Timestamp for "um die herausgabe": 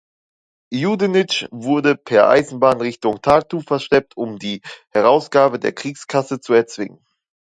4.17-5.59